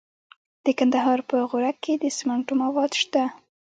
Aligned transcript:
د 0.65 0.67
کندهار 0.79 1.19
په 1.29 1.37
غورک 1.49 1.77
کې 1.83 1.93
د 1.99 2.05
سمنټو 2.17 2.53
مواد 2.63 2.91
شته. 3.01 3.23